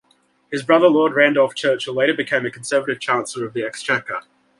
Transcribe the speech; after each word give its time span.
Her 0.51 0.57
brother 0.63 0.87
Lord 0.87 1.13
Randolph 1.13 1.53
Churchill 1.53 1.93
later 1.93 2.15
became 2.15 2.43
a 2.43 2.49
Conservative 2.49 2.99
Chancellor 2.99 3.45
of 3.45 3.53
the 3.53 3.61
Exchequer. 3.63 4.21